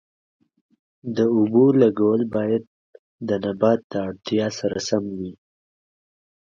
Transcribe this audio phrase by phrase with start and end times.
[1.15, 2.63] د اوبو لګول باید
[3.27, 5.33] د نبات د اړتیا سره سم وي.